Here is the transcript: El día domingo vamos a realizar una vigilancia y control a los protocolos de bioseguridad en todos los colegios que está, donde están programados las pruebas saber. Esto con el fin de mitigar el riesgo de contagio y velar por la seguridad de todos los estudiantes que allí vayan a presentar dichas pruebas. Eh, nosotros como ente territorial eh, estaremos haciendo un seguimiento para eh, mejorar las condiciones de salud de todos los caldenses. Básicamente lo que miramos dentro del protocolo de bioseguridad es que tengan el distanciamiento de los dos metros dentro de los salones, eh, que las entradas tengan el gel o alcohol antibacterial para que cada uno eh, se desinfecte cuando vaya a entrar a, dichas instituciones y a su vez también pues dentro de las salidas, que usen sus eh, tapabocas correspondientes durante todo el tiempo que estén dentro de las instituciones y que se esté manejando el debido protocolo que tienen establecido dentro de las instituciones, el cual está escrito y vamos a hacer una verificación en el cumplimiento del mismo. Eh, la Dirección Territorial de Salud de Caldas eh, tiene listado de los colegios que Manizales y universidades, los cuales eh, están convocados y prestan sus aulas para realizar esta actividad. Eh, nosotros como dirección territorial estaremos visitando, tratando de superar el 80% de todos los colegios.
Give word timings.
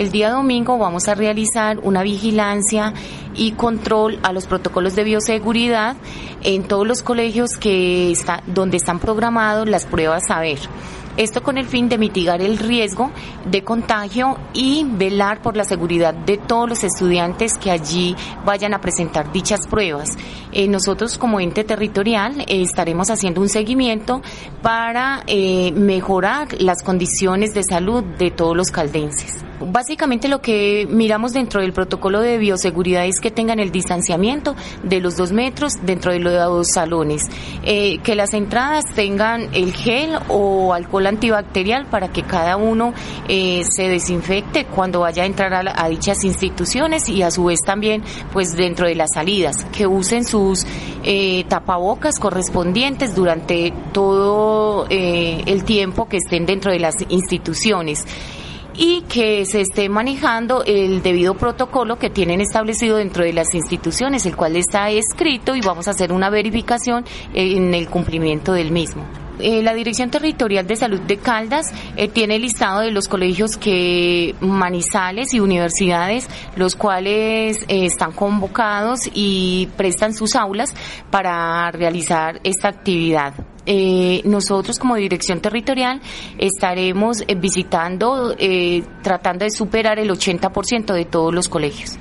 El 0.00 0.10
día 0.10 0.30
domingo 0.30 0.78
vamos 0.78 1.08
a 1.08 1.14
realizar 1.14 1.78
una 1.80 2.02
vigilancia 2.02 2.94
y 3.34 3.52
control 3.52 4.18
a 4.22 4.32
los 4.32 4.46
protocolos 4.46 4.96
de 4.96 5.04
bioseguridad 5.04 5.94
en 6.42 6.62
todos 6.62 6.88
los 6.88 7.02
colegios 7.02 7.58
que 7.58 8.10
está, 8.10 8.42
donde 8.46 8.78
están 8.78 8.98
programados 8.98 9.68
las 9.68 9.84
pruebas 9.84 10.26
saber. 10.26 10.58
Esto 11.18 11.42
con 11.42 11.58
el 11.58 11.66
fin 11.66 11.90
de 11.90 11.98
mitigar 11.98 12.40
el 12.40 12.56
riesgo 12.56 13.10
de 13.44 13.62
contagio 13.62 14.38
y 14.54 14.86
velar 14.88 15.42
por 15.42 15.54
la 15.54 15.64
seguridad 15.64 16.14
de 16.14 16.38
todos 16.38 16.66
los 16.66 16.82
estudiantes 16.82 17.58
que 17.58 17.70
allí 17.70 18.16
vayan 18.46 18.72
a 18.72 18.80
presentar 18.80 19.30
dichas 19.30 19.66
pruebas. 19.68 20.16
Eh, 20.50 20.66
nosotros 20.66 21.18
como 21.18 21.40
ente 21.40 21.62
territorial 21.62 22.40
eh, 22.40 22.62
estaremos 22.62 23.10
haciendo 23.10 23.42
un 23.42 23.50
seguimiento 23.50 24.22
para 24.62 25.24
eh, 25.26 25.72
mejorar 25.72 26.58
las 26.58 26.82
condiciones 26.82 27.52
de 27.52 27.64
salud 27.64 28.02
de 28.02 28.30
todos 28.30 28.56
los 28.56 28.70
caldenses. 28.70 29.44
Básicamente 29.60 30.28
lo 30.28 30.40
que 30.40 30.86
miramos 30.88 31.34
dentro 31.34 31.60
del 31.60 31.74
protocolo 31.74 32.20
de 32.20 32.38
bioseguridad 32.38 33.04
es 33.04 33.20
que 33.20 33.30
tengan 33.30 33.60
el 33.60 33.70
distanciamiento 33.70 34.56
de 34.82 35.00
los 35.00 35.16
dos 35.18 35.32
metros 35.32 35.74
dentro 35.82 36.12
de 36.12 36.18
los 36.18 36.68
salones, 36.68 37.24
eh, 37.62 37.98
que 37.98 38.14
las 38.14 38.32
entradas 38.32 38.86
tengan 38.94 39.48
el 39.52 39.74
gel 39.74 40.18
o 40.28 40.72
alcohol 40.72 41.06
antibacterial 41.06 41.86
para 41.86 42.08
que 42.08 42.22
cada 42.22 42.56
uno 42.56 42.94
eh, 43.28 43.62
se 43.70 43.88
desinfecte 43.88 44.64
cuando 44.64 45.00
vaya 45.00 45.24
a 45.24 45.26
entrar 45.26 45.52
a, 45.52 45.88
dichas 45.88 46.24
instituciones 46.24 47.08
y 47.08 47.22
a 47.22 47.30
su 47.30 47.44
vez 47.44 47.60
también 47.60 48.02
pues 48.32 48.56
dentro 48.56 48.86
de 48.86 48.94
las 48.94 49.10
salidas, 49.12 49.64
que 49.72 49.86
usen 49.86 50.24
sus 50.24 50.64
eh, 51.02 51.44
tapabocas 51.48 52.18
correspondientes 52.18 53.14
durante 53.14 53.72
todo 53.92 54.86
el 54.88 55.64
tiempo 55.64 56.08
que 56.08 56.16
estén 56.16 56.46
dentro 56.46 56.72
de 56.72 56.78
las 56.78 56.94
instituciones 57.08 58.06
y 58.82 59.02
que 59.02 59.44
se 59.44 59.60
esté 59.60 59.90
manejando 59.90 60.64
el 60.64 61.02
debido 61.02 61.34
protocolo 61.34 61.98
que 61.98 62.08
tienen 62.08 62.40
establecido 62.40 62.96
dentro 62.96 63.22
de 63.24 63.34
las 63.34 63.54
instituciones, 63.54 64.24
el 64.24 64.34
cual 64.34 64.56
está 64.56 64.88
escrito 64.88 65.54
y 65.54 65.60
vamos 65.60 65.86
a 65.86 65.90
hacer 65.90 66.12
una 66.12 66.30
verificación 66.30 67.04
en 67.34 67.74
el 67.74 67.90
cumplimiento 67.90 68.54
del 68.54 68.72
mismo. 68.72 69.04
Eh, 69.38 69.62
la 69.62 69.74
Dirección 69.74 70.10
Territorial 70.10 70.66
de 70.66 70.76
Salud 70.76 71.00
de 71.00 71.18
Caldas 71.18 71.66
eh, 71.96 72.08
tiene 72.08 72.38
listado 72.38 72.80
de 72.80 72.90
los 72.90 73.06
colegios 73.06 73.58
que 73.58 74.34
Manizales 74.40 75.34
y 75.34 75.40
universidades, 75.40 76.26
los 76.56 76.74
cuales 76.74 77.62
eh, 77.68 77.84
están 77.84 78.12
convocados 78.12 79.00
y 79.12 79.68
prestan 79.76 80.14
sus 80.14 80.36
aulas 80.36 80.74
para 81.10 81.70
realizar 81.70 82.40
esta 82.44 82.68
actividad. 82.68 83.34
Eh, 83.66 84.22
nosotros 84.24 84.78
como 84.78 84.96
dirección 84.96 85.40
territorial 85.40 86.00
estaremos 86.38 87.24
visitando, 87.38 88.34
tratando 89.02 89.44
de 89.44 89.50
superar 89.50 89.98
el 89.98 90.10
80% 90.10 90.94
de 90.94 91.04
todos 91.04 91.32
los 91.32 91.48
colegios. 91.48 92.00